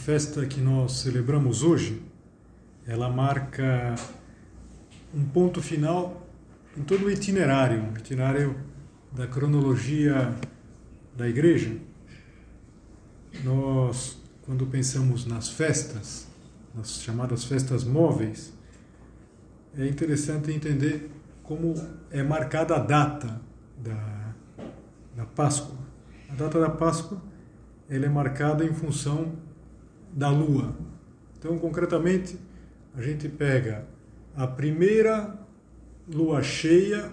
[0.00, 2.02] Festa que nós celebramos hoje,
[2.86, 3.94] ela marca
[5.14, 6.26] um ponto final
[6.74, 8.56] em todo o itinerário, o itinerário
[9.12, 10.34] da cronologia
[11.14, 11.76] da igreja.
[13.44, 16.26] Nós, quando pensamos nas festas,
[16.74, 18.54] nas chamadas festas móveis,
[19.76, 21.10] é interessante entender
[21.42, 21.74] como
[22.10, 23.38] é marcada a data
[23.76, 24.34] da,
[25.14, 25.76] da Páscoa.
[26.30, 27.20] A data da Páscoa
[27.88, 29.49] ela é marcada em função
[30.12, 30.74] da Lua.
[31.38, 32.38] Então, concretamente,
[32.94, 33.86] a gente pega
[34.36, 35.38] a primeira
[36.12, 37.12] lua cheia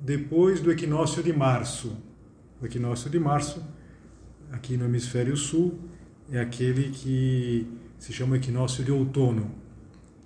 [0.00, 1.96] depois do equinócio de março.
[2.60, 3.62] O equinócio de março,
[4.52, 5.78] aqui no hemisfério sul,
[6.30, 7.66] é aquele que
[7.98, 9.50] se chama equinócio de outono.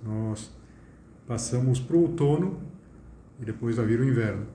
[0.02, 0.50] Nós
[1.26, 2.60] passamos para o outono
[3.40, 4.46] e depois vai vir o inverno.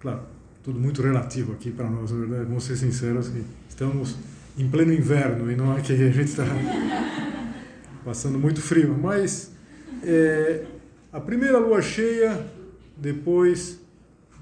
[0.00, 0.22] Claro,
[0.62, 3.32] tudo muito relativo aqui para nós, na verdade, vamos ser sinceros,
[3.68, 4.16] estamos
[4.56, 6.44] em pleno inverno e não é que a gente está
[8.04, 9.52] passando muito frio, mas
[10.02, 10.64] é,
[11.12, 12.46] a primeira lua cheia
[12.96, 13.80] depois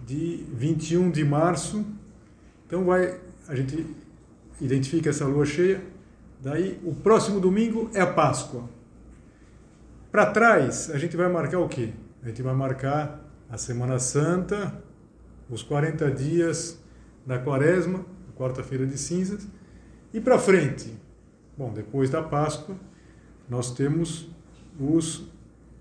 [0.06, 1.84] de 21 de março,
[2.66, 3.18] então vai
[3.48, 3.86] a gente
[4.60, 5.82] identifica essa lua cheia,
[6.40, 8.68] daí o próximo domingo é a Páscoa.
[10.10, 11.90] Para trás a gente vai marcar o quê?
[12.22, 14.72] A gente vai marcar a Semana Santa,
[15.48, 16.78] os 40 dias
[17.26, 18.04] da Quaresma,
[18.36, 19.46] quarta-feira de cinzas
[20.12, 20.92] e para frente?
[21.56, 22.76] Bom, depois da Páscoa,
[23.48, 24.28] nós temos
[24.78, 25.28] os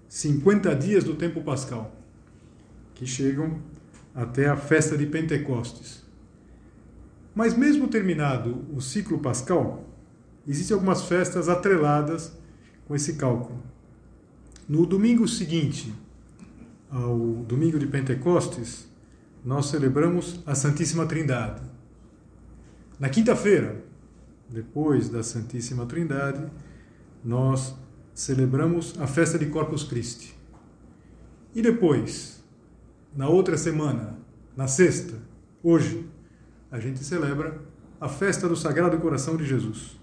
[0.07, 1.95] 50 dias do tempo pascal,
[2.93, 3.59] que chegam
[4.13, 6.03] até a festa de Pentecostes.
[7.33, 9.85] Mas mesmo terminado o ciclo pascal,
[10.47, 12.33] existem algumas festas atreladas
[12.87, 13.61] com esse cálculo.
[14.67, 15.93] No domingo seguinte
[16.89, 18.85] ao domingo de Pentecostes,
[19.45, 21.61] nós celebramos a Santíssima Trindade.
[22.99, 23.81] Na quinta-feira,
[24.51, 26.45] depois da Santíssima Trindade,
[27.23, 27.75] nós
[28.13, 30.37] celebramos a festa de Corpus Christi.
[31.55, 32.43] E depois,
[33.15, 34.19] na outra semana,
[34.55, 35.15] na sexta,
[35.63, 36.05] hoje,
[36.69, 37.61] a gente celebra
[37.99, 39.99] a festa do Sagrado Coração de Jesus.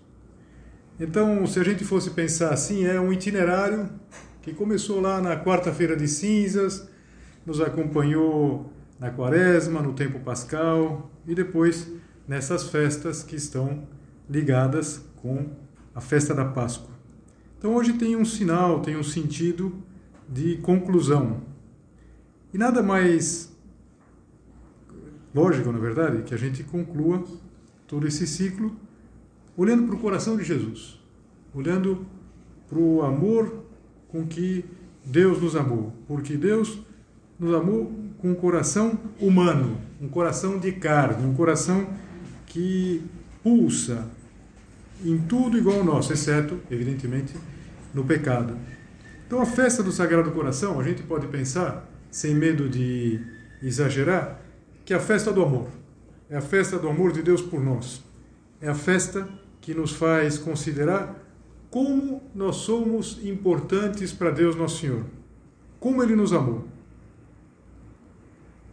[0.98, 3.91] Então, se a gente fosse pensar assim, é um itinerário
[4.41, 6.88] que começou lá na quarta-feira de cinzas,
[7.44, 11.86] nos acompanhou na quaresma, no tempo pascal e depois
[12.26, 13.86] nessas festas que estão
[14.28, 15.47] ligadas com
[15.94, 16.91] a festa da Páscoa.
[17.59, 19.75] Então hoje tem um sinal, tem um sentido
[20.28, 21.41] de conclusão.
[22.53, 23.53] E nada mais
[25.34, 27.25] lógico, na verdade, que a gente conclua
[27.87, 28.77] todo esse ciclo
[29.56, 31.00] olhando para o coração de Jesus,
[31.53, 32.06] olhando
[32.69, 33.65] para o amor
[34.09, 34.65] com que
[35.05, 36.78] Deus nos amou, porque Deus
[37.39, 41.89] nos amou com um coração humano, um coração de carne, um coração
[42.47, 43.03] que
[43.43, 44.09] pulsa
[45.04, 47.34] em tudo igual ao nosso, exceto, evidentemente,
[47.94, 48.56] no pecado.
[49.26, 53.20] Então, a festa do Sagrado Coração, a gente pode pensar, sem medo de
[53.62, 54.41] exagerar,
[54.84, 55.69] que é a festa do amor.
[56.30, 58.03] É a festa do amor de Deus por nós.
[58.60, 59.28] É a festa
[59.60, 61.15] que nos faz considerar
[61.71, 65.04] como nós somos importantes para Deus Nosso Senhor.
[65.78, 66.66] Como Ele nos amou.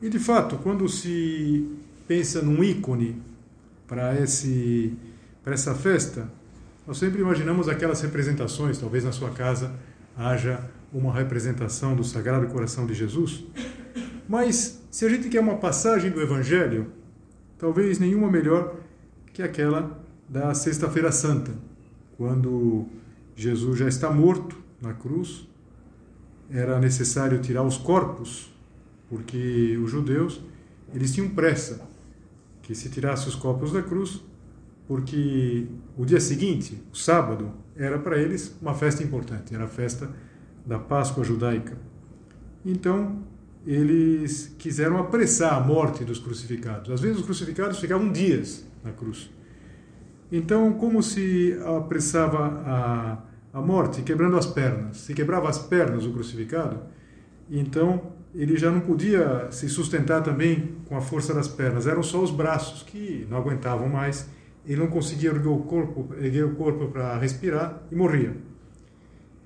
[0.01, 1.69] E de fato, quando se
[2.07, 3.21] pensa num ícone
[3.87, 4.93] para esse
[5.45, 6.27] para essa festa,
[6.87, 9.71] nós sempre imaginamos aquelas representações, talvez na sua casa
[10.17, 10.59] haja
[10.91, 13.45] uma representação do Sagrado Coração de Jesus.
[14.27, 16.87] Mas se a gente quer uma passagem do Evangelho,
[17.59, 18.75] talvez nenhuma melhor
[19.33, 21.51] que aquela da Sexta-feira Santa,
[22.17, 22.87] quando
[23.35, 25.47] Jesus já está morto na cruz,
[26.49, 28.51] era necessário tirar os corpos,
[29.07, 30.41] porque os judeus
[30.91, 31.87] eles tinham pressa
[32.63, 34.23] que se tirasse os corpos da cruz,
[34.87, 35.67] porque
[35.97, 40.09] o dia seguinte, o sábado, era para eles uma festa importante, era a festa
[40.65, 41.77] da Páscoa judaica.
[42.63, 43.23] Então,
[43.65, 46.91] eles quiseram apressar a morte dos crucificados.
[46.91, 49.29] Às vezes, os crucificados ficavam dias na cruz.
[50.31, 54.01] Então, como se apressava a, a morte?
[54.01, 54.97] Quebrando as pernas.
[54.97, 56.79] Se quebrava as pernas o crucificado,
[57.49, 61.87] então ele já não podia se sustentar também com a força das pernas.
[61.87, 64.29] Eram só os braços que não aguentavam mais.
[64.65, 68.35] Ele não conseguia erguer o corpo, erguer o corpo para respirar e morria.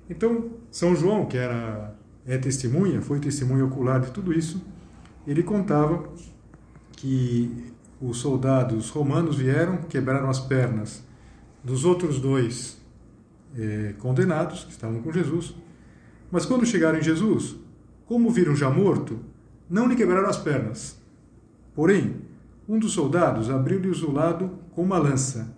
[0.08, 1.94] Então, São João, que era
[2.26, 4.64] é testemunha, foi testemunha ocular de tudo isso,
[5.26, 6.08] ele contava
[6.92, 11.02] que os soldados romanos vieram, quebraram as pernas
[11.62, 12.80] dos outros dois
[13.56, 15.54] eh, condenados, que estavam com Jesus,
[16.30, 17.56] mas quando chegaram em Jesus,
[18.06, 19.18] como viram já morto,
[19.68, 21.00] não lhe quebraram as pernas.
[21.74, 22.16] Porém,
[22.70, 25.52] um dos soldados abriu-lhes o lado com uma lança.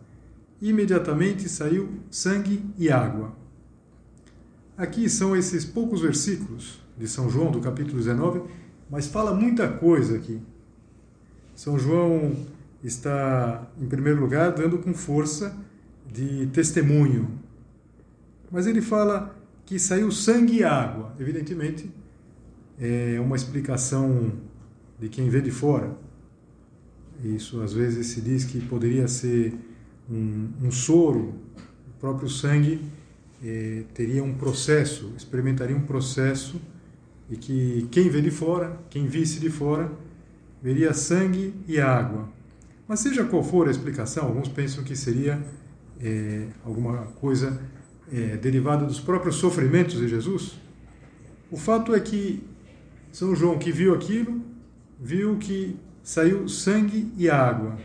[0.63, 3.37] Imediatamente saiu sangue e água.
[4.79, 8.45] Aqui são esses poucos versículos de São João, do capítulo 19,
[8.89, 10.41] mas fala muita coisa aqui.
[11.55, 12.35] São João
[12.83, 15.55] está, em primeiro lugar, dando com força
[16.11, 17.29] de testemunho.
[18.51, 19.37] Mas ele fala
[19.67, 21.13] que saiu sangue e água.
[21.21, 21.91] Evidentemente,
[22.81, 24.33] é uma explicação
[24.99, 26.02] de quem vê de fora.
[27.23, 29.55] Isso às vezes se diz que poderia ser
[30.11, 31.35] um, um soro,
[31.89, 32.81] o próprio sangue
[33.45, 36.61] eh, teria um processo, experimentaria um processo
[37.31, 39.91] e que quem vê de fora, quem visse de fora,
[40.63, 42.29] veria sangue e água.
[42.87, 45.41] Mas seja qual for a explicação, alguns pensam que seria
[46.01, 47.61] é, alguma coisa
[48.13, 50.59] é, derivada dos próprios sofrimentos de Jesus.
[51.51, 52.43] O fato é que
[53.11, 54.43] São João, que viu aquilo,
[55.01, 57.79] viu que saiu sangue e água.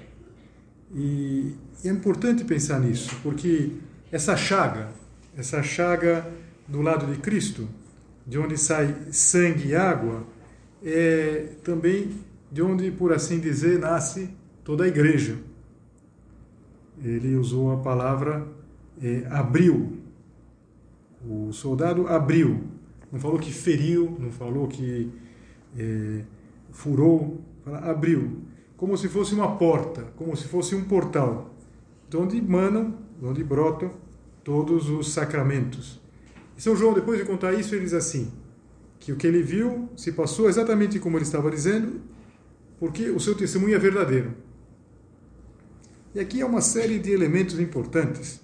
[0.93, 1.53] E
[1.83, 3.71] é importante pensar nisso, porque
[4.11, 4.89] essa chaga,
[5.37, 6.25] essa chaga
[6.67, 7.67] do lado de Cristo,
[8.25, 10.25] de onde sai sangue e água,
[10.83, 12.11] é também
[12.51, 14.29] de onde, por assim dizer, nasce
[14.63, 15.37] toda a igreja.
[17.03, 18.47] Ele usou a palavra
[19.01, 19.97] é, abriu.
[21.25, 22.63] O soldado abriu.
[23.11, 25.11] Não falou que feriu, não falou que
[25.77, 26.23] é,
[26.71, 27.41] furou,
[27.75, 28.41] abriu.
[28.75, 31.55] Como se fosse uma porta, como se fosse um portal,
[32.09, 33.91] de onde manam, de onde brotam
[34.43, 35.99] todos os sacramentos.
[36.57, 38.31] E São João, depois de contar isso, ele diz assim:
[38.99, 42.01] que o que ele viu se passou exatamente como ele estava dizendo,
[42.79, 44.33] porque o seu testemunho é verdadeiro.
[46.13, 48.41] E aqui é uma série de elementos importantes.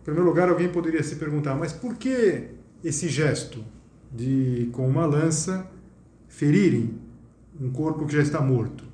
[0.00, 2.48] Em primeiro lugar, alguém poderia se perguntar: mas por que
[2.82, 3.64] esse gesto
[4.10, 5.70] de, com uma lança,
[6.28, 6.98] ferirem
[7.60, 8.84] um corpo que já está morto?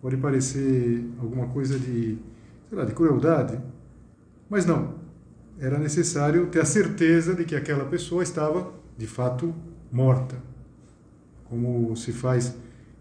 [0.00, 2.18] Pode parecer alguma coisa de,
[2.68, 3.60] sei lá, de crueldade,
[4.48, 4.98] mas não
[5.60, 9.54] era necessário ter a certeza de que aquela pessoa estava, de fato,
[9.90, 10.36] morta.
[11.44, 12.54] Como se faz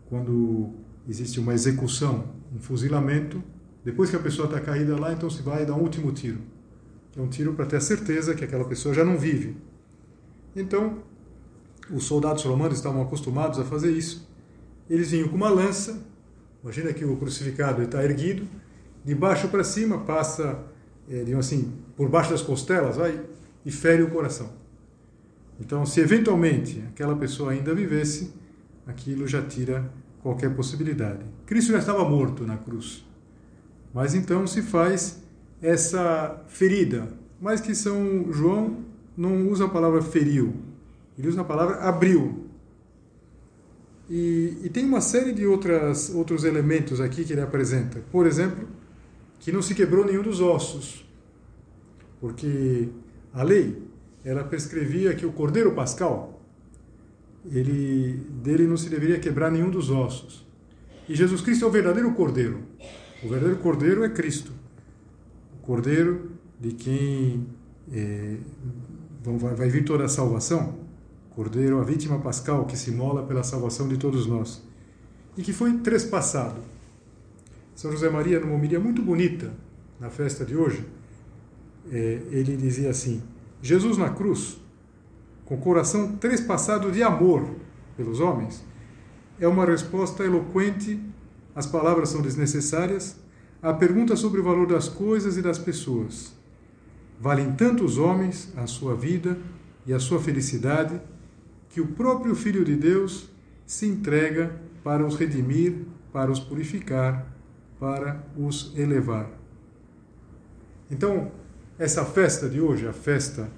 [0.10, 0.72] quando
[1.08, 2.26] existe uma execução,
[2.56, 3.44] um fuzilamento.
[3.84, 6.40] Depois que a pessoa está caída lá, então se vai dar um último tiro.
[7.16, 9.56] É um tiro para ter a certeza que aquela pessoa já não vive.
[10.56, 11.04] Então,
[11.92, 14.27] os soldados romanos estavam acostumados a fazer isso.
[14.90, 16.02] Eles vinham com uma lança,
[16.64, 18.48] imagina que o crucificado está erguido,
[19.04, 20.66] de baixo para cima passa
[21.10, 23.20] é, digamos assim, por baixo das costelas, vai
[23.66, 24.52] e fere o coração.
[25.60, 28.34] Então, se eventualmente aquela pessoa ainda vivesse,
[28.86, 29.90] aquilo já tira
[30.22, 31.26] qualquer possibilidade.
[31.46, 33.06] Cristo já estava morto na cruz.
[33.94, 35.24] Mas então se faz
[35.62, 37.08] essa ferida,
[37.42, 38.84] mas que São João
[39.16, 40.54] não usa a palavra feriu,
[41.18, 42.47] ele usa a palavra abriu.
[44.10, 48.02] E, e tem uma série de outras, outros elementos aqui que ele apresenta.
[48.12, 48.68] Por exemplo,
[49.40, 51.06] que não se quebrou nenhum dos ossos,
[52.20, 52.90] porque
[53.34, 53.82] a lei
[54.24, 56.42] ela prescrevia que o cordeiro pascal
[57.52, 60.46] ele dele não se deveria quebrar nenhum dos ossos.
[61.08, 62.62] E Jesus Cristo é o verdadeiro cordeiro.
[63.24, 64.52] O verdadeiro cordeiro é Cristo,
[65.56, 67.48] o cordeiro de quem
[67.92, 68.38] é,
[69.56, 70.87] vai vir toda a salvação.
[71.38, 74.60] Cordeiro, a vítima pascal que se mola pela salvação de todos nós
[75.38, 76.60] e que foi trespassado
[77.76, 79.54] são José Maria, numa homilia muito bonita
[80.00, 80.84] na festa de hoje,
[81.92, 83.22] é, ele dizia assim:
[83.62, 84.60] Jesus na cruz,
[85.46, 87.48] com o coração trespassado de amor
[87.96, 88.66] pelos homens,
[89.40, 91.00] é uma resposta eloquente,
[91.54, 93.16] as palavras são desnecessárias,
[93.62, 96.34] à pergunta sobre o valor das coisas e das pessoas.
[97.22, 99.38] Valem tanto os homens, a sua vida
[99.86, 101.00] e a sua felicidade,
[101.70, 103.30] que o próprio Filho de Deus
[103.66, 107.38] se entrega para os redimir, para os purificar
[107.80, 109.30] para os elevar.
[110.90, 111.32] Então,
[111.78, 113.50] essa festa de hoje, a festa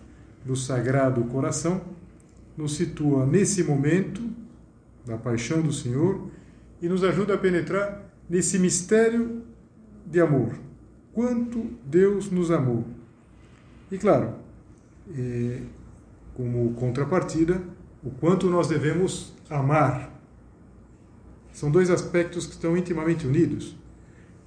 [0.46, 1.82] do Sagrado Coração
[2.58, 4.22] nos situa nesse momento
[5.06, 6.30] da paixão do Senhor
[6.82, 9.44] e nos ajuda a penetrar nesse mistério
[10.06, 10.56] de amor.
[11.14, 12.86] Quanto Deus nos amou.
[13.92, 14.34] E claro,
[15.16, 15.62] é,
[16.34, 17.62] como contrapartida,
[18.04, 20.10] o quanto nós devemos amar.
[21.52, 23.76] São dois aspectos que estão intimamente unidos.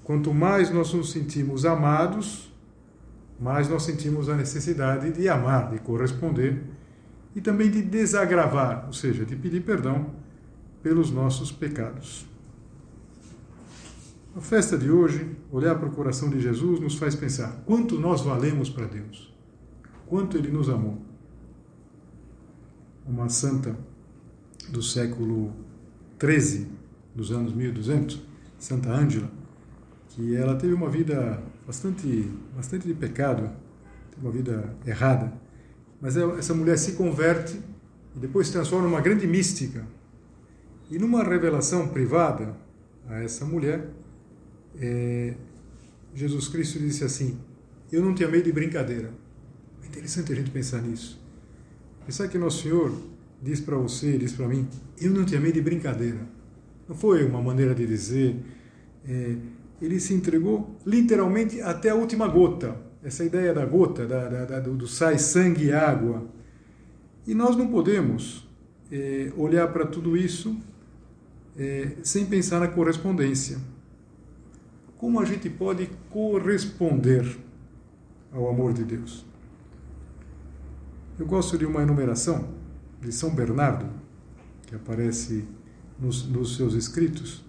[0.04, 2.52] Quanto mais nós nos sentimos amados,
[3.38, 6.62] mais nós sentimos a necessidade de amar, de corresponder
[7.35, 10.11] e também de desagravar, ou seja, de pedir perdão
[10.82, 12.26] pelos nossos pecados.
[14.35, 18.23] A festa de hoje, olhar para o coração de Jesus, nos faz pensar quanto nós
[18.23, 19.32] valemos para Deus,
[20.06, 21.12] quanto Ele nos amou.
[23.06, 23.76] Uma santa
[24.68, 25.52] do século
[26.21, 26.68] XIII,
[27.14, 28.23] dos anos 1200,
[28.59, 29.30] Santa Ângela,
[30.09, 33.50] que ela teve uma vida bastante, bastante de pecado,
[34.21, 35.32] uma vida errada,
[36.00, 37.61] mas essa mulher se converte
[38.14, 39.87] e depois se transforma numa grande mística.
[40.90, 42.56] E numa revelação privada
[43.09, 43.88] a essa mulher,
[44.78, 45.35] é,
[46.14, 47.38] Jesus Cristo disse assim:
[47.90, 49.14] Eu não te amei de brincadeira.
[49.82, 51.22] É interessante a gente pensar nisso.
[52.06, 52.92] Pensar que Nosso Senhor
[53.40, 54.68] diz para você, diz para mim:
[55.00, 56.21] Eu não te amei de brincadeira.
[56.88, 58.37] Não foi uma maneira de dizer.
[59.06, 59.37] É,
[59.80, 64.61] ele se entregou literalmente até a última gota essa ideia da gota, da, da, da,
[64.61, 66.25] do sai sangue e água.
[67.26, 68.49] E nós não podemos
[68.90, 70.56] é, olhar para tudo isso
[71.56, 73.59] é, sem pensar na correspondência.
[74.97, 77.37] Como a gente pode corresponder
[78.30, 79.26] ao amor de Deus?
[81.19, 82.49] Eu gosto de uma enumeração
[82.99, 83.87] de São Bernardo,
[84.66, 85.45] que aparece
[85.99, 87.45] nos, nos seus escritos,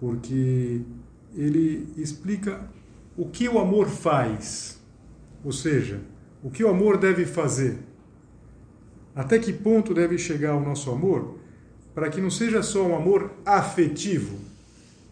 [0.00, 0.82] porque
[1.32, 2.68] ele explica
[3.16, 4.80] o que o amor faz,
[5.44, 6.00] ou seja,
[6.42, 7.78] o que o amor deve fazer.
[9.14, 11.38] Até que ponto deve chegar o nosso amor?
[11.94, 14.38] Para que não seja só um amor afetivo,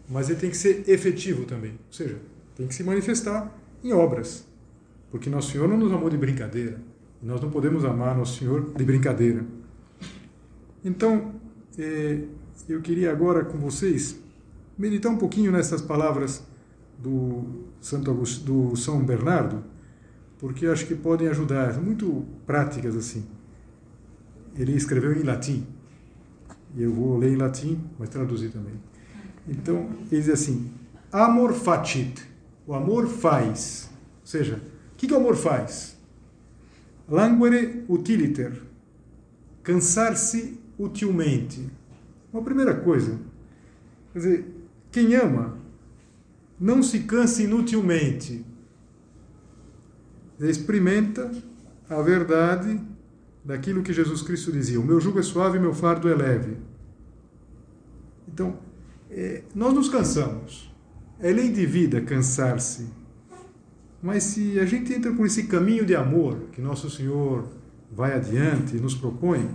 [0.09, 2.19] mas ele tem que ser efetivo também, ou seja,
[2.53, 3.49] tem que se manifestar
[3.81, 4.45] em obras,
[5.09, 6.90] porque nosso Senhor não nos amou de brincadeira,
[7.21, 9.45] nós não podemos amar nosso Senhor de brincadeira.
[10.83, 11.33] Então,
[11.77, 12.23] eh,
[12.67, 14.19] eu queria agora com vocês
[14.77, 16.43] meditar um pouquinho nessas palavras
[16.97, 19.63] do, Santo Augusto, do São Bernardo,
[20.39, 23.25] porque acho que podem ajudar, muito práticas assim.
[24.55, 25.65] Ele escreveu em latim,
[26.75, 28.73] e eu vou ler em latim, mas traduzir também.
[29.47, 30.71] Então, ele diz assim:
[31.11, 32.23] Amor facit,
[32.65, 33.89] o amor faz.
[34.21, 34.61] Ou seja,
[34.93, 35.97] o que, que o amor faz?
[37.11, 38.53] Languere utiliter,
[39.61, 41.69] cansar-se utilmente.
[42.31, 43.19] Uma primeira coisa,
[44.13, 44.45] quer dizer,
[44.89, 45.59] quem ama
[46.57, 48.45] não se canse inutilmente.
[50.39, 51.29] Experimenta
[51.89, 52.81] a verdade
[53.43, 56.55] daquilo que Jesus Cristo dizia: O meu jugo é suave, meu fardo é leve.
[58.25, 58.57] Então,
[59.09, 60.73] é, nós nos cansamos.
[61.19, 63.00] É lei de vida cansar-se.
[64.01, 67.47] Mas se a gente entra por esse caminho de amor que Nosso Senhor
[67.91, 69.47] vai adiante e nos propõe,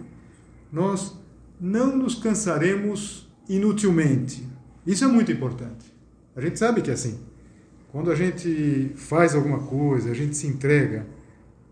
[0.72, 1.18] nós
[1.60, 4.46] não nos cansaremos inutilmente.
[4.86, 5.92] Isso é muito importante.
[6.34, 7.18] A gente sabe que é assim.
[7.90, 11.06] Quando a gente faz alguma coisa, a gente se entrega,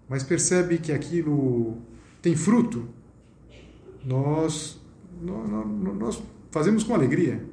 [0.09, 1.77] mas percebe que aquilo
[2.23, 2.89] tem fruto,
[4.05, 4.81] nós,
[5.21, 5.49] nós,
[5.99, 7.45] nós fazemos com alegria.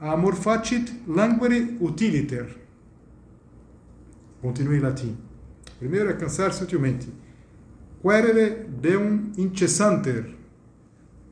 [0.00, 2.63] Amor facit languere utiliter.
[4.44, 5.16] Continue em latim.
[5.78, 7.08] Primeiro é cansar-se utilmente.
[8.02, 10.34] Querere deum incessanter.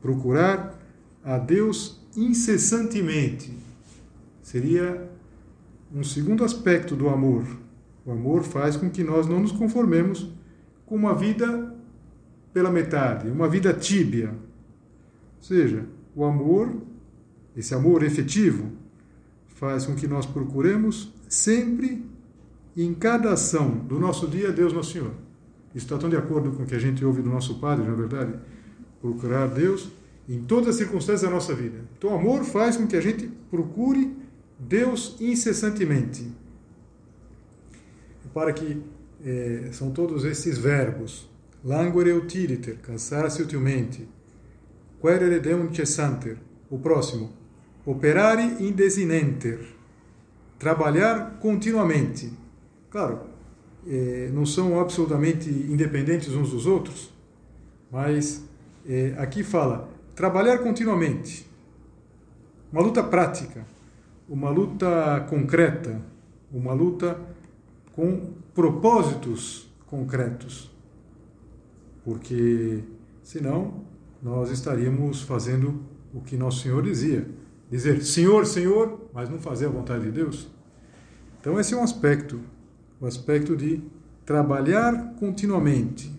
[0.01, 0.79] Procurar
[1.23, 3.55] a Deus incessantemente.
[4.41, 5.07] Seria
[5.93, 7.45] um segundo aspecto do amor.
[8.03, 10.27] O amor faz com que nós não nos conformemos
[10.83, 11.71] com uma vida
[12.51, 14.29] pela metade, uma vida tíbia.
[14.29, 16.81] Ou seja, o amor,
[17.55, 18.71] esse amor efetivo,
[19.49, 22.11] faz com que nós procuremos sempre
[22.75, 25.11] em cada ação do nosso dia Deus nosso Senhor.
[25.75, 27.93] Isso está tão de acordo com o que a gente ouve do nosso Padre, na
[27.93, 28.33] é verdade?
[29.01, 29.89] Procurar Deus
[30.29, 31.79] em todas as circunstâncias da nossa vida.
[31.97, 34.15] Então, o amor faz com que a gente procure
[34.57, 36.31] Deus incessantemente.
[38.33, 38.81] Para que
[39.23, 41.29] eh, são todos esses verbos.
[41.63, 44.07] Languere utiliter, cansar-se utilmente.
[45.01, 46.37] Querere deum incessanter.
[46.69, 47.31] O próximo.
[47.85, 49.59] Operare indesinenter.
[50.57, 52.31] Trabalhar continuamente.
[52.93, 53.19] Claro,
[53.85, 57.11] eh, não são absolutamente independentes uns dos outros,
[57.91, 58.47] mas
[58.87, 61.45] eh, aqui fala trabalhar continuamente.
[62.71, 63.65] Uma luta prática
[64.27, 66.01] uma luta concreta,
[66.51, 67.19] uma luta
[67.91, 70.71] com propósitos concretos.
[72.03, 72.83] porque
[73.21, 73.85] senão
[74.21, 75.81] nós estaríamos fazendo
[76.13, 77.27] o que nosso Senhor dizia:
[77.69, 80.47] dizer Senhor, Senhor, mas não fazer a vontade de Deus.
[81.39, 82.39] Então, esse é um aspecto,
[83.03, 83.83] o aspecto de
[84.25, 86.09] trabalhar continuamente.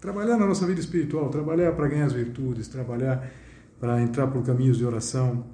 [0.00, 3.28] Trabalhar na nossa vida espiritual, trabalhar para ganhar as virtudes, trabalhar
[3.80, 5.44] para entrar por caminhos de oração.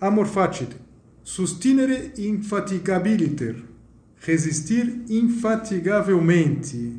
[0.00, 0.74] Amor facite,
[1.22, 3.62] sustinere infatigabiliter,
[4.16, 6.98] resistir infatigavelmente.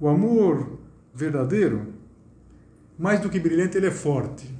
[0.00, 0.80] O amor
[1.14, 1.94] verdadeiro,
[2.98, 4.52] mais do que brilhante, ele é forte.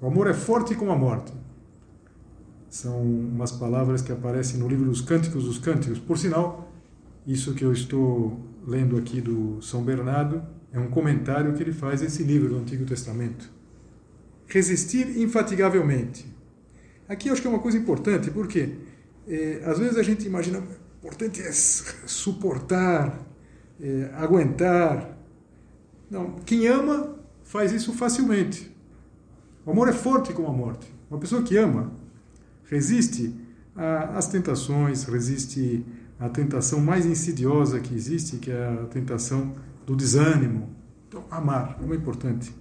[0.00, 1.32] O amor é forte como a morte.
[2.76, 5.98] São umas palavras que aparecem no livro dos Cânticos dos Cânticos.
[5.98, 6.70] Por sinal,
[7.26, 12.02] isso que eu estou lendo aqui do São Bernardo é um comentário que ele faz
[12.02, 13.50] esse livro do Antigo Testamento.
[14.46, 16.26] Resistir infatigavelmente.
[17.08, 18.74] Aqui eu acho que é uma coisa importante, porque
[19.26, 20.62] é, às vezes a gente imagina,
[20.98, 23.18] importante é suportar,
[23.80, 25.16] é, aguentar.
[26.10, 28.70] Não, quem ama faz isso facilmente.
[29.64, 30.86] O amor é forte como a morte.
[31.10, 32.04] Uma pessoa que ama
[32.68, 33.34] resiste
[34.14, 35.84] às tentações, resiste
[36.18, 39.54] à tentação mais insidiosa que existe, que é a tentação
[39.84, 40.70] do desânimo.
[41.08, 42.52] Então, amar é importante.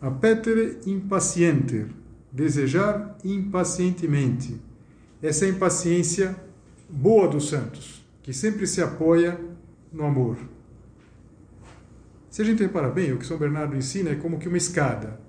[0.00, 1.88] Apetere impacienter,
[2.30, 4.60] desejar impacientemente.
[5.22, 6.36] Essa é a impaciência
[6.90, 9.40] boa dos santos, que sempre se apoia
[9.92, 10.36] no amor.
[12.28, 15.20] Se a gente reparar bem, o que São Bernardo ensina é como que uma escada.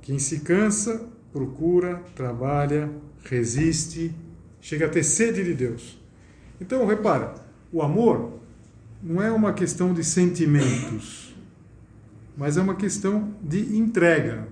[0.00, 2.90] Quem se cansa, procura, trabalha,
[3.22, 4.12] resiste,
[4.60, 5.96] chega a ter sede de Deus.
[6.60, 7.36] Então, repara,
[7.72, 8.40] o amor
[9.00, 11.32] não é uma questão de sentimentos,
[12.36, 14.48] mas é uma questão de entrega.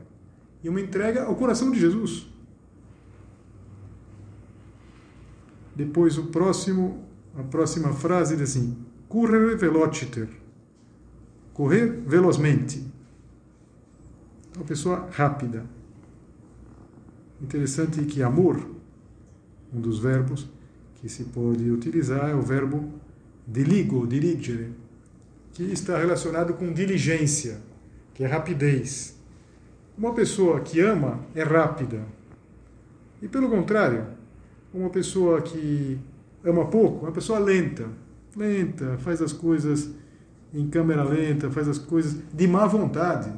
[0.63, 2.29] E uma entrega ao coração de Jesus.
[5.75, 7.05] Depois, o próximo,
[7.37, 10.29] a próxima frase diz assim: correre velociter.
[11.53, 12.85] Correr velozmente.
[14.55, 15.76] Uma pessoa rápida.
[17.47, 18.61] Interessante que amor,
[19.73, 20.49] um dos verbos
[20.97, 22.93] que se pode utilizar é o verbo
[23.47, 24.73] diligo, dirigere,
[25.53, 27.61] que está relacionado com diligência,
[28.15, 29.17] que é rapidez.
[29.97, 32.03] Uma pessoa que ama é rápida.
[33.23, 34.09] E pelo contrário,
[34.75, 36.01] uma pessoa que
[36.45, 37.89] ama pouco, uma pessoa lenta,
[38.37, 39.89] lenta, faz as coisas
[40.53, 43.33] em câmera lenta, faz as coisas de má vontade.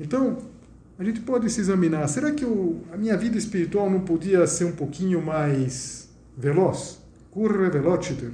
[0.00, 0.50] Então,
[0.98, 4.64] a gente pode se examinar, será que eu, a minha vida espiritual não podia ser
[4.64, 7.00] um pouquinho mais veloz?
[7.30, 8.30] Curre velociter.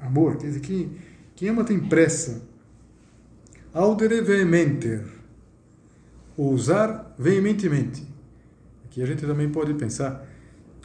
[0.00, 0.96] Amor, quer dizer, quem,
[1.34, 2.42] quem ama tem pressa.
[3.72, 5.02] Audere vehementer.
[6.36, 8.06] Ousar veementemente.
[8.84, 10.26] Aqui a gente também pode pensar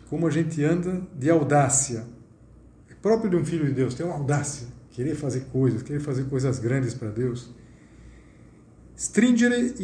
[0.09, 2.05] como a gente anda de audácia.
[2.89, 6.23] É próprio de um filho de Deus, tem uma audácia, querer fazer coisas, querer fazer
[6.23, 7.53] coisas grandes para Deus.
[8.99, 9.75] Stringere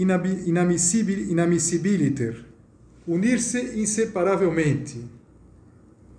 [1.30, 2.46] inamissibiliter,
[3.08, 5.02] unir-se inseparavelmente.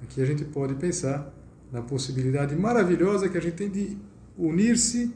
[0.02, 1.30] Aqui a gente pode pensar
[1.70, 3.98] na possibilidade maravilhosa que a gente tem de
[4.38, 5.14] unir-se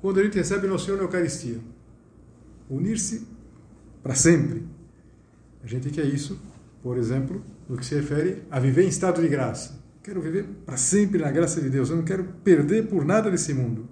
[0.00, 1.60] quando a gente recebe nosso Senhor na Eucaristia.
[2.68, 3.24] Unir-se
[4.02, 4.64] para sempre.
[5.62, 6.36] A gente quer isso,
[6.82, 9.80] por exemplo, no que se refere a viver em estado de graça.
[10.02, 11.90] Quero viver para sempre na graça de Deus.
[11.90, 13.88] Eu não quero perder por nada desse mundo.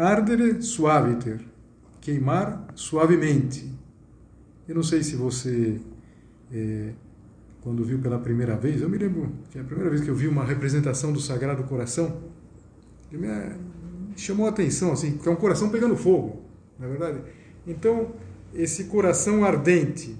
[0.00, 1.40] Ardere suaviter.
[2.00, 3.70] Queimar suavemente.
[4.66, 5.78] Eu não sei se você,
[6.50, 6.92] é,
[7.60, 10.26] quando viu pela primeira vez, eu me lembro que a primeira vez que eu vi
[10.26, 12.22] uma representação do Sagrado Coração,
[13.12, 13.28] me
[14.16, 16.44] chamou a atenção, assim, porque é um coração pegando fogo,
[16.78, 17.20] na é verdade.
[17.66, 18.14] Então,
[18.54, 20.16] esse coração ardente,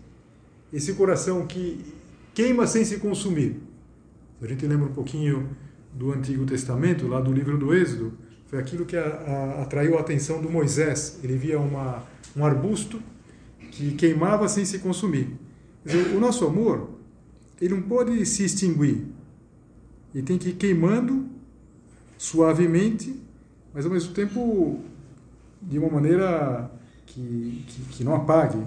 [0.71, 1.83] esse coração que
[2.35, 3.63] queima sem se consumir.
[4.43, 5.49] A gente lembra um pouquinho
[5.95, 8.13] do Antigo Testamento, lá do livro do Êxodo,
[8.51, 11.21] foi aquilo que a, a, atraiu a atenção do Moisés.
[11.23, 12.03] Ele via uma,
[12.37, 13.01] um arbusto
[13.71, 15.39] que queimava sem se consumir.
[15.85, 16.91] Dizer, o nosso amor,
[17.61, 19.07] ele não pode se extinguir.
[20.13, 21.29] Ele tem que ir queimando
[22.19, 23.23] suavemente,
[23.73, 24.81] mas ao mesmo tempo
[25.63, 26.69] de uma maneira
[27.07, 28.59] que, que, que não apague.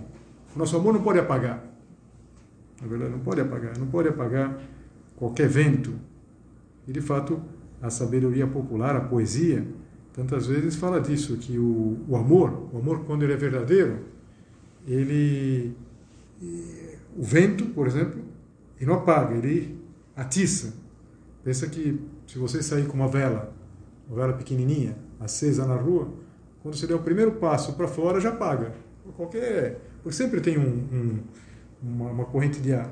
[0.55, 1.61] O nosso amor não pode apagar.
[2.81, 4.61] Na verdade, não pode apagar, não pode apagar
[5.17, 5.93] qualquer vento.
[6.87, 7.41] E de fato,
[7.83, 9.67] a sabedoria popular, a poesia,
[10.11, 13.99] tantas vezes fala disso, que o, o amor, o amor quando ele é verdadeiro,
[14.87, 15.75] ele
[17.15, 18.19] o vento, por exemplo,
[18.79, 19.79] ele não apaga, ele
[20.15, 20.73] atiça.
[21.43, 23.53] Pensa que se você sair com uma vela,
[24.07, 26.11] uma vela pequenininha, acesa na rua,
[26.63, 28.73] quando você der o primeiro passo para fora, já apaga.
[29.15, 31.19] Qualquer, sempre tem um, um
[31.83, 32.91] uma, uma corrente de ar.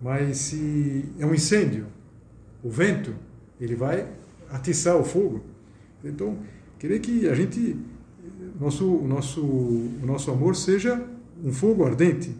[0.00, 1.86] Mas se é um incêndio,
[2.62, 3.14] o vento,
[3.64, 4.08] ele vai
[4.50, 5.42] atiçar o fogo.
[6.04, 6.38] Então,
[6.78, 7.76] querer que a gente,
[8.60, 11.06] nosso, nosso, o nosso amor seja
[11.42, 12.34] um fogo ardente.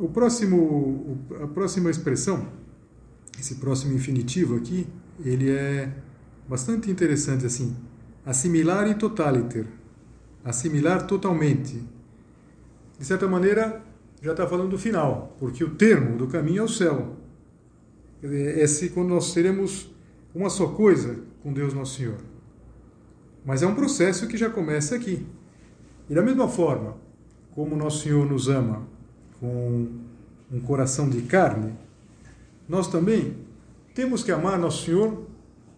[0.00, 2.48] O próximo, a próxima expressão,
[3.38, 4.86] esse próximo infinitivo aqui,
[5.24, 5.92] ele é
[6.48, 7.76] bastante interessante assim.
[8.26, 9.66] Assimilar e totaliter.
[10.44, 11.80] Assimilar totalmente.
[12.98, 13.82] De certa maneira,
[14.22, 17.16] já está falando do final, porque o termo do caminho é o céu.
[18.32, 19.90] É se quando nós seremos
[20.34, 22.16] uma só coisa com Deus Nosso Senhor.
[23.44, 25.26] Mas é um processo que já começa aqui.
[26.08, 26.96] E da mesma forma
[27.54, 28.86] como Nosso Senhor nos ama
[29.38, 29.88] com
[30.50, 31.72] um coração de carne,
[32.68, 33.36] nós também
[33.94, 35.26] temos que amar Nosso Senhor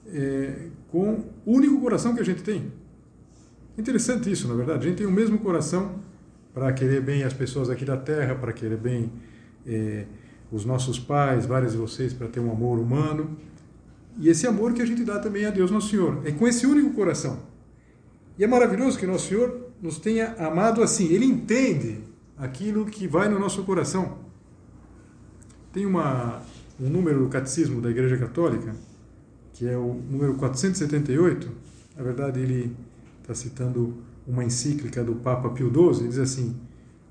[0.07, 2.73] é, com o único coração que a gente tem.
[3.77, 4.87] Interessante isso, na verdade.
[4.87, 6.01] A gente tem o mesmo coração
[6.55, 9.13] para querer bem as pessoas aqui da Terra, para querer bem
[9.67, 10.07] é,
[10.51, 13.37] os nossos pais, vários de vocês, para ter um amor humano.
[14.19, 16.21] E esse amor que a gente dá também a Deus Nosso Senhor.
[16.25, 17.41] É com esse único coração.
[18.39, 21.07] E é maravilhoso que Nosso Senhor nos tenha amado assim.
[21.09, 22.01] Ele entende
[22.37, 24.19] aquilo que vai no nosso coração.
[25.73, 26.43] Tem uma,
[26.81, 28.75] um número do Catecismo da Igreja Católica,
[29.53, 31.51] que é o número 478.
[31.97, 32.75] Na verdade, ele
[33.23, 36.57] está citando uma encíclica do Papa Pio XII, diz assim: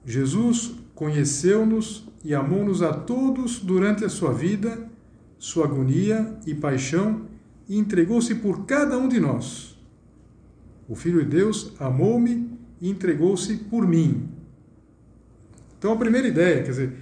[0.05, 4.89] Jesus conheceu-nos e amou-nos a todos durante a sua vida,
[5.37, 7.27] sua agonia e paixão,
[7.69, 9.77] e entregou-se por cada um de nós.
[10.89, 12.49] O Filho de Deus amou-me
[12.81, 14.27] e entregou-se por mim.
[15.77, 16.93] Então, a primeira ideia, quer dizer,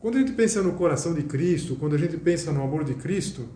[0.00, 2.94] quando a gente pensa no coração de Cristo, quando a gente pensa no amor de
[2.94, 3.48] Cristo,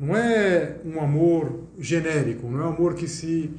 [0.00, 3.50] não é um amor genérico, não é um amor que se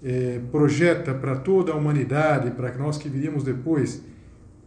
[0.00, 4.00] é, projeta para toda a humanidade, para nós que viríamos depois,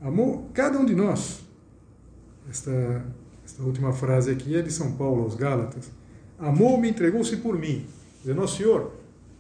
[0.01, 1.44] amou cada um de nós.
[2.49, 3.05] Esta,
[3.43, 5.91] esta última frase aqui é de São Paulo aos Gálatas.
[6.37, 7.85] Amou-me, entregou-se por mim.
[8.19, 8.91] Dizer, Nosso Senhor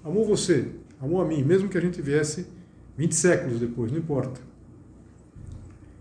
[0.03, 0.69] amou você,
[1.01, 2.47] amou a mim, mesmo que a gente viesse
[2.97, 4.39] 20 séculos depois, não importa.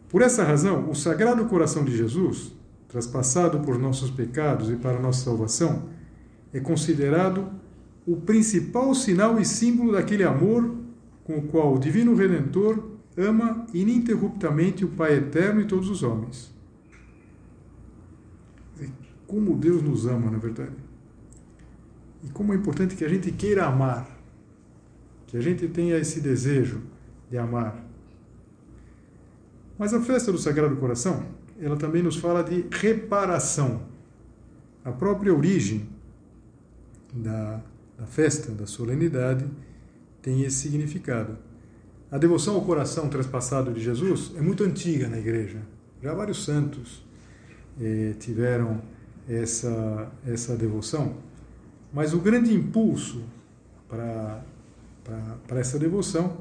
[0.08, 2.52] Por essa razão, o Sagrado Coração de Jesus,
[2.88, 5.88] traspassado por nossos pecados e para nossa salvação,
[6.52, 7.50] é considerado
[8.06, 10.72] o principal sinal e símbolo daquele amor
[11.24, 16.53] com o qual o Divino Redentor ama ininterruptamente o Pai Eterno e todos os homens.
[19.34, 20.76] Como Deus nos ama, na verdade.
[22.22, 24.08] E como é importante que a gente queira amar,
[25.26, 26.82] que a gente tenha esse desejo
[27.28, 27.84] de amar.
[29.76, 31.26] Mas a festa do Sagrado Coração,
[31.60, 33.82] ela também nos fala de reparação.
[34.84, 35.88] A própria origem
[37.12, 37.60] da
[37.96, 39.46] da festa, da solenidade,
[40.20, 41.38] tem esse significado.
[42.10, 45.62] A devoção ao coração transpassado de Jesus é muito antiga na igreja.
[46.02, 47.04] Já vários santos
[47.80, 48.82] eh, tiveram
[49.28, 51.16] essa, essa devoção,
[51.92, 53.22] mas o grande impulso
[53.88, 54.42] para
[55.50, 56.38] essa devoção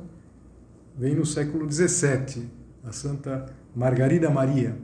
[0.98, 2.50] vem no século XVII,
[2.84, 4.78] a Santa Margarida Maria.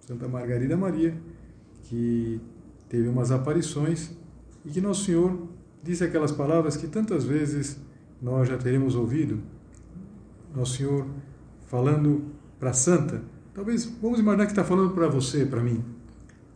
[0.00, 1.14] Santa Margarida Maria,
[1.84, 2.40] que
[2.88, 4.10] teve umas aparições
[4.64, 5.48] e que Nosso Senhor
[5.82, 7.78] disse aquelas palavras que tantas vezes
[8.20, 9.40] nós já teremos ouvido.
[10.54, 11.06] Nosso Senhor
[11.66, 12.24] falando
[12.58, 15.93] para a Santa, talvez vamos imaginar que está falando para você, para mim.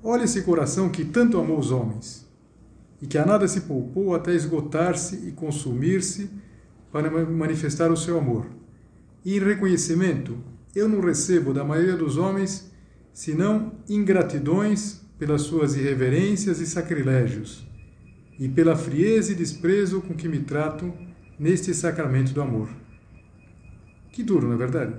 [0.02, 2.26] Olha esse coração que tanto amou os homens
[3.02, 6.30] e que a nada se poupou até esgotar-se e consumir-se
[6.92, 8.46] para manifestar o seu amor.
[9.24, 10.38] E em reconhecimento,
[10.74, 12.70] eu não recebo da maioria dos homens
[13.12, 17.66] senão ingratidões pelas suas irreverências e sacrilégios
[18.38, 20.92] e pela frieza e desprezo com que me trato
[21.38, 22.68] neste sacramento do amor.
[24.12, 24.94] Que duro, não é verdade?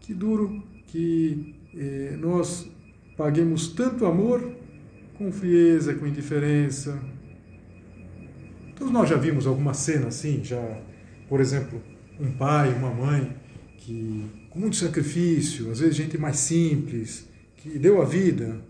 [0.00, 2.70] Que duro que eh, nós
[3.16, 4.56] paguemos tanto amor
[5.16, 7.00] com frieza, com indiferença.
[8.76, 10.80] Todos nós já vimos alguma cena assim, já,
[11.28, 11.80] por exemplo,
[12.18, 13.36] um pai, uma mãe
[13.78, 18.60] que com muito sacrifício, às vezes gente mais simples, que deu a vida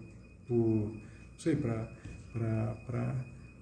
[0.47, 1.89] por, não sei, para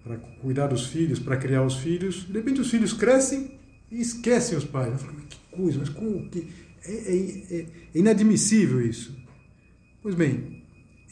[0.02, 2.24] para cuidar dos filhos, para criar os filhos.
[2.24, 3.52] De repente os filhos crescem
[3.90, 5.02] e esquecem os pais.
[5.28, 6.48] que coisa, mas como que.
[6.84, 9.14] É, é, é, é inadmissível isso.
[10.02, 10.59] Pois bem,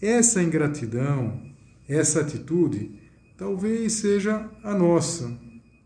[0.01, 1.43] essa ingratidão,
[1.89, 2.99] essa atitude,
[3.37, 5.37] talvez seja a nossa.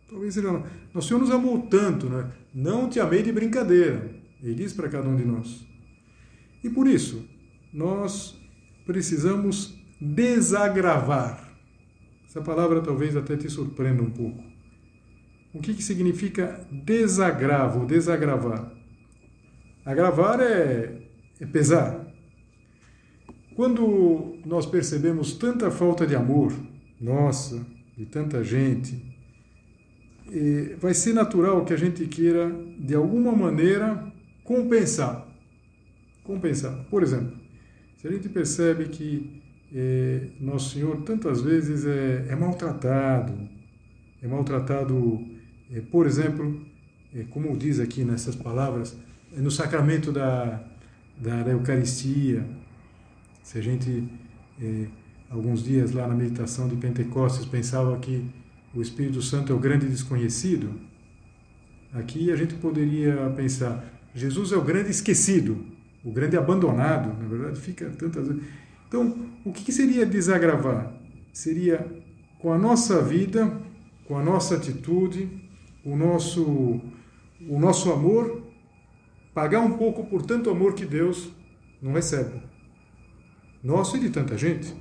[0.09, 0.71] Talvez seja a nossa.
[0.93, 2.31] Nosso Senhor nos amou tanto, né?
[2.55, 4.15] não te amei de brincadeira.
[4.43, 5.67] Ele diz para cada um de nós.
[6.63, 7.27] E por isso,
[7.73, 8.37] nós
[8.85, 11.53] precisamos desagravar
[12.33, 14.43] essa palavra talvez até te surpreenda um pouco.
[15.53, 18.73] O que, que significa desagravo, desagravar?
[19.85, 22.02] Agravar é, é pesar.
[23.63, 26.53] Quando nós percebemos tanta falta de amor
[27.01, 27.65] nossa,
[27.97, 29.01] de tanta gente,
[30.81, 34.05] vai ser natural que a gente queira, de alguma maneira,
[34.43, 35.29] compensar.
[36.25, 36.75] Compensar.
[36.91, 37.37] Por exemplo,
[37.99, 39.41] se a gente percebe que
[39.73, 43.49] é, Nosso Senhor tantas vezes é, é maltratado,
[44.21, 45.25] é maltratado,
[45.73, 46.67] é, por exemplo,
[47.15, 48.97] é, como diz aqui nessas palavras,
[49.37, 50.65] no sacramento da,
[51.17, 52.45] da Eucaristia,
[53.43, 54.09] se a gente,
[54.61, 54.87] é,
[55.31, 58.25] alguns dias lá na meditação de Pentecostes, pensava que
[58.75, 60.73] o Espírito Santo é o grande desconhecido,
[61.93, 65.65] aqui a gente poderia pensar, Jesus é o grande esquecido,
[66.05, 68.43] o grande abandonado, na verdade fica tantas vezes.
[68.89, 70.93] Então, o que seria desagravar?
[71.33, 71.87] Seria
[72.39, 73.61] com a nossa vida,
[74.07, 75.29] com a nossa atitude,
[75.85, 76.81] o nosso,
[77.49, 78.43] o nosso amor,
[79.33, 81.31] pagar um pouco por tanto amor que Deus
[81.81, 82.52] não recebe.
[83.63, 84.75] Nosso e de tanta gente.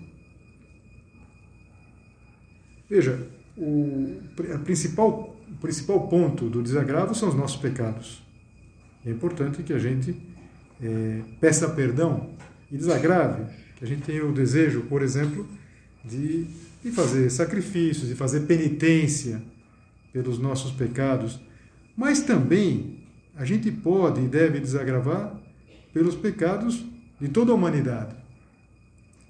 [2.89, 4.19] Veja, o,
[4.63, 8.21] principal, o principal ponto do desagravo são os nossos pecados.
[9.05, 10.15] É importante que a gente
[10.81, 12.31] é, peça perdão
[12.71, 13.45] e desagrave,
[13.77, 15.47] que a gente tenha o desejo, por exemplo,
[16.03, 16.45] de,
[16.83, 19.41] de fazer sacrifícios, de fazer penitência
[20.11, 21.39] pelos nossos pecados,
[21.95, 22.99] mas também
[23.35, 25.39] a gente pode e deve desagravar
[25.93, 26.83] pelos pecados
[27.19, 28.20] de toda a humanidade.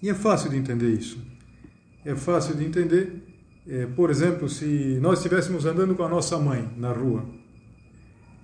[0.01, 1.19] E é fácil de entender isso.
[2.03, 3.31] É fácil de entender
[3.67, 7.23] é, por exemplo, se nós estivéssemos andando com a nossa mãe na rua,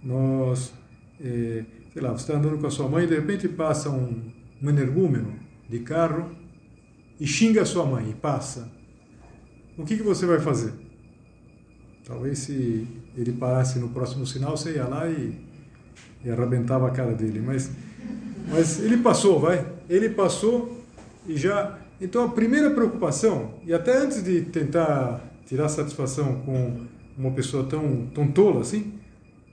[0.04, 0.72] nós,
[1.20, 4.32] é, sei lá, você está andando com a sua mãe e de repente passa um,
[4.62, 5.34] um energúmeno
[5.67, 6.30] de carro
[7.20, 8.72] e xinga a sua mãe e passa.
[9.76, 10.74] O que, que você vai fazer?
[12.06, 15.36] Talvez se ele parasse no próximo sinal, você ia lá e,
[16.24, 17.41] e arrebentava a cara dele.
[17.41, 17.72] Mas,
[18.50, 19.65] mas ele passou, vai.
[19.89, 20.77] Ele passou
[21.28, 26.86] e já então a primeira preocupação, e até antes de tentar tirar satisfação com
[27.18, 28.94] uma pessoa tão, tão tola assim,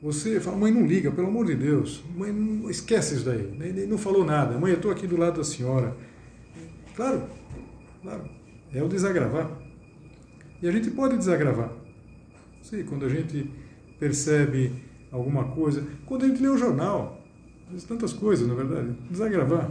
[0.03, 3.87] você fala, mãe, não liga, pelo amor de Deus, mãe, não esquece isso daí, ele
[3.87, 5.97] não falou nada, mãe, eu estou aqui do lado da senhora.
[6.95, 7.23] Claro,
[8.03, 8.29] claro,
[8.73, 9.51] é o desagravar.
[10.61, 11.73] E a gente pode desagravar.
[12.63, 13.51] Sim, quando a gente
[13.99, 14.73] percebe
[15.11, 17.23] alguma coisa, quando a gente lê o jornal,
[17.89, 19.71] tantas coisas, na verdade, desagravar.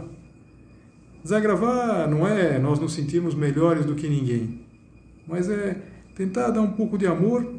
[1.24, 4.60] Desagravar não é nós nos sentirmos melhores do que ninguém,
[5.26, 5.80] mas é
[6.14, 7.50] tentar dar um pouco de amor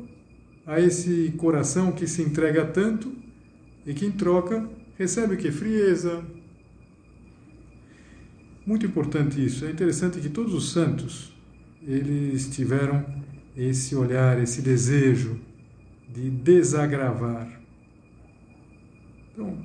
[0.68, 3.12] a esse coração que se entrega tanto
[3.84, 5.52] e que em troca recebe o que?
[5.52, 6.24] Frieza.
[8.64, 9.66] Muito importante isso.
[9.66, 11.36] É interessante que todos os santos
[11.82, 13.04] eles tiveram
[13.58, 15.40] esse olhar, esse desejo
[16.08, 17.50] de desagravar.
[19.34, 19.58] Então,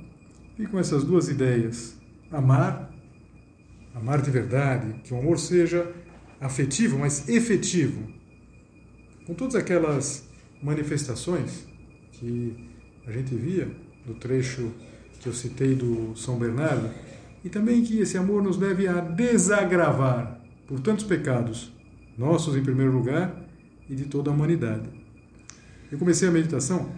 [0.57, 1.95] ficam essas duas ideias:
[2.31, 2.90] amar
[3.93, 5.91] amar de verdade, que o amor seja
[6.39, 8.07] afetivo, mas efetivo.
[9.25, 10.27] Com todas aquelas
[10.61, 11.65] manifestações
[12.13, 12.69] que
[13.05, 13.69] a gente via
[14.05, 14.71] no trecho
[15.19, 16.89] que eu citei do São Bernardo,
[17.43, 21.71] e também que esse amor nos leve a desagravar por tantos pecados,
[22.17, 23.35] nossos em primeiro lugar
[23.89, 24.89] e de toda a humanidade.
[25.91, 26.91] Eu comecei a meditação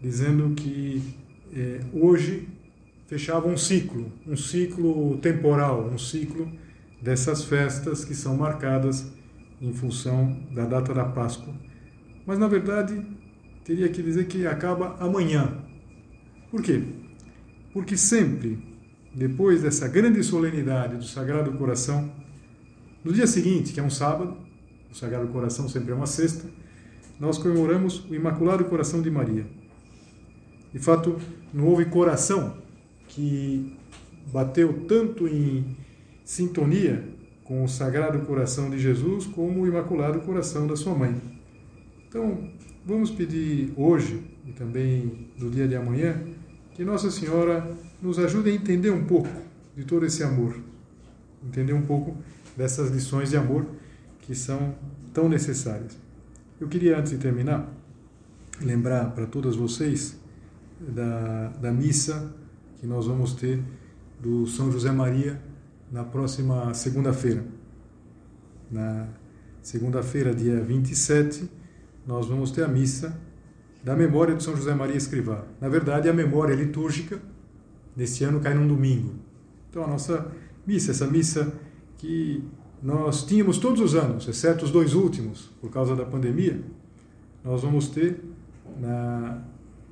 [0.00, 1.02] dizendo que
[1.54, 2.48] eh, hoje
[3.06, 6.50] fechava um ciclo, um ciclo temporal, um ciclo
[7.00, 9.06] dessas festas que são marcadas
[9.60, 11.54] em função da data da Páscoa.
[12.26, 13.00] Mas na verdade,
[13.64, 15.58] teria que dizer que acaba amanhã.
[16.50, 16.82] Por quê?
[17.72, 18.58] Porque sempre,
[19.14, 22.10] depois dessa grande solenidade do Sagrado Coração,
[23.04, 24.36] no dia seguinte, que é um sábado,
[24.90, 26.48] o Sagrado Coração sempre é uma sexta,
[27.20, 29.46] nós comemoramos o Imaculado Coração de Maria.
[30.72, 31.18] De fato,
[31.52, 32.63] não houve coração
[33.14, 33.76] que
[34.32, 35.76] bateu tanto em
[36.24, 37.04] sintonia
[37.44, 41.14] com o Sagrado Coração de Jesus como o Imaculado Coração da sua mãe.
[42.08, 42.50] Então,
[42.84, 46.20] vamos pedir hoje e também no dia de amanhã
[46.74, 47.64] que Nossa Senhora
[48.02, 49.28] nos ajude a entender um pouco
[49.76, 50.56] de todo esse amor,
[51.46, 52.16] entender um pouco
[52.56, 53.66] dessas lições de amor
[54.22, 54.74] que são
[55.12, 55.96] tão necessárias.
[56.60, 57.72] Eu queria, antes de terminar,
[58.60, 60.18] lembrar para todas vocês
[60.80, 62.34] da, da missa
[62.84, 63.62] que nós vamos ter
[64.20, 65.40] do São José Maria
[65.90, 67.42] na próxima segunda-feira.
[68.70, 69.08] Na
[69.62, 71.48] segunda-feira, dia 27,
[72.06, 73.18] nós vamos ter a missa
[73.82, 75.46] da memória de São José Maria Escrivá.
[75.62, 77.18] Na verdade, a memória litúrgica
[77.96, 79.14] deste ano cai num domingo.
[79.70, 80.30] Então, a nossa
[80.66, 81.54] missa, essa missa
[81.96, 82.44] que
[82.82, 86.62] nós tínhamos todos os anos, exceto os dois últimos, por causa da pandemia,
[87.42, 88.22] nós vamos ter
[88.78, 89.42] na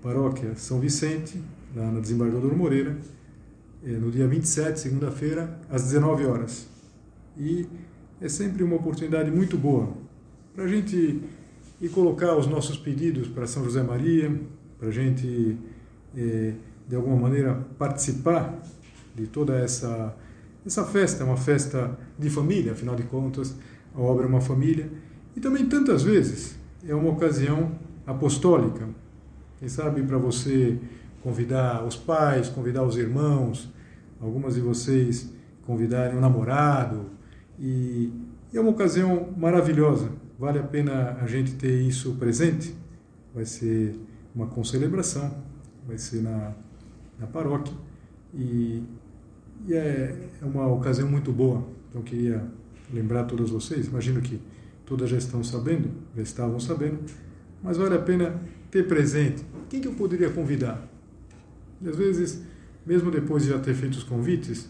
[0.03, 1.43] paróquia São Vicente,
[1.75, 2.97] lá na Desembargador Moreira,
[3.85, 6.69] eh, no dia 27, segunda-feira, às 19 horas.
[7.37, 7.67] E
[8.21, 9.93] é sempre uma oportunidade muito boa
[10.55, 11.21] para a gente
[11.81, 14.41] ir colocar os nossos pedidos para São José Maria,
[14.79, 15.59] para a gente,
[16.17, 16.53] eh,
[16.89, 18.63] de alguma maneira, participar
[19.15, 20.15] de toda essa,
[20.65, 23.57] essa festa, é uma festa de família, afinal de contas,
[23.95, 24.91] a obra é uma família,
[25.35, 26.57] e também tantas vezes
[26.87, 27.73] é uma ocasião
[28.07, 28.89] apostólica.
[29.59, 30.79] Quem sabe para você
[31.23, 33.73] convidar os pais, convidar os irmãos,
[34.21, 35.33] algumas de vocês
[35.63, 37.07] convidarem um namorado,
[37.59, 38.13] e
[38.53, 40.11] é uma ocasião maravilhosa.
[40.39, 42.75] Vale a pena a gente ter isso presente.
[43.33, 43.95] Vai ser
[44.35, 45.33] uma concelebração,
[45.87, 46.53] vai ser na,
[47.19, 47.73] na paróquia,
[48.35, 48.83] e,
[49.67, 51.65] e é, é uma ocasião muito boa.
[51.89, 52.45] Então, queria
[52.93, 54.41] lembrar todos vocês, imagino que
[54.85, 56.99] todas já estão sabendo, já estavam sabendo,
[57.63, 59.45] mas vale a pena ter presente.
[59.71, 60.92] Quem que eu poderia convidar?
[61.83, 62.43] E às vezes,
[62.87, 64.69] mesmo depois de já ter feito os convites,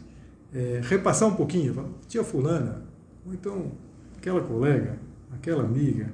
[0.52, 2.82] é, repassar um pouquinho, falar, tia fulana,
[3.26, 3.72] ou então
[4.16, 4.98] aquela colega,
[5.32, 6.12] aquela amiga,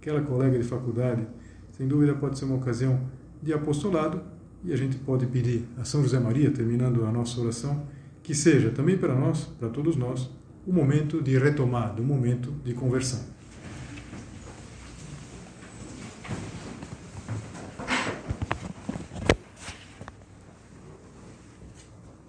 [0.00, 1.26] aquela colega de faculdade,
[1.72, 3.00] sem dúvida pode ser uma ocasião
[3.42, 4.20] de apostolado
[4.64, 7.86] e a gente pode pedir a São José Maria, terminando a nossa oração,
[8.22, 10.28] que seja também para nós, para todos nós,
[10.66, 13.20] um momento de retomada, um momento de conversão.